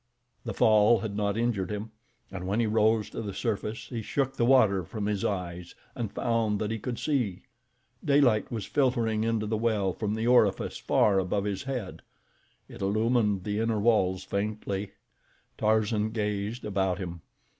The 0.45 0.53
fall 0.55 1.01
had 1.01 1.15
not 1.15 1.37
injured 1.37 1.69
him, 1.69 1.91
and 2.31 2.47
when 2.47 2.59
he 2.59 2.65
rose 2.65 3.07
to 3.11 3.21
the 3.21 3.35
surface, 3.35 3.85
he 3.89 4.01
shook 4.01 4.35
the 4.35 4.45
water 4.47 4.83
from 4.83 5.05
his 5.05 5.23
eyes, 5.23 5.75
and 5.93 6.11
found 6.11 6.57
that 6.57 6.71
he 6.71 6.79
could 6.79 6.97
see. 6.97 7.43
Daylight 8.03 8.51
was 8.51 8.65
filtering 8.65 9.23
into 9.23 9.45
the 9.45 9.57
well 9.57 9.93
from 9.93 10.15
the 10.15 10.25
orifice 10.25 10.79
far 10.79 11.19
above 11.19 11.43
his 11.43 11.61
head. 11.61 12.01
It 12.67 12.81
illumined 12.81 13.43
the 13.43 13.59
inner 13.59 13.79
walls 13.79 14.23
faintly. 14.23 14.93
Tarzan 15.59 16.09
gazed 16.09 16.65
about 16.65 16.97
him. 16.97 17.21